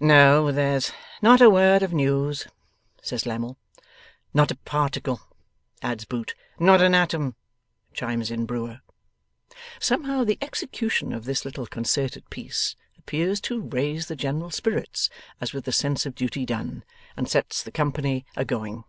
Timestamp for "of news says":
1.84-3.24